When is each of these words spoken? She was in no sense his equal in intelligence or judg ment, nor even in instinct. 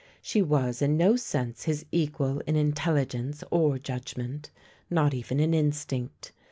She 0.19 0.41
was 0.41 0.81
in 0.81 0.97
no 0.97 1.15
sense 1.15 1.65
his 1.65 1.85
equal 1.91 2.39
in 2.47 2.55
intelligence 2.55 3.43
or 3.51 3.77
judg 3.77 4.17
ment, 4.17 4.49
nor 4.89 5.11
even 5.13 5.39
in 5.39 5.53
instinct. 5.53 6.31